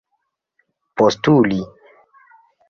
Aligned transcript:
postuli 0.97 1.61